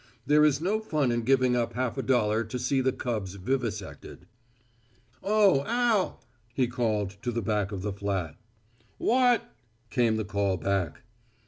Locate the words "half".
1.73-1.95